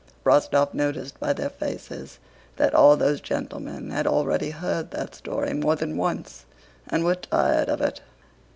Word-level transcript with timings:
Rostóv 0.25 0.73
noticed 0.73 1.19
by 1.19 1.31
their 1.33 1.51
faces 1.51 2.17
that 2.57 2.73
all 2.73 2.97
those 2.97 3.21
gentlemen 3.21 3.91
had 3.91 4.07
already 4.07 4.49
heard 4.49 4.89
that 4.89 5.13
story 5.13 5.53
more 5.53 5.75
than 5.75 5.95
once 5.95 6.45
and 6.87 7.03
were 7.03 7.13
tired 7.13 7.69
of 7.69 7.81
it. 7.81 8.01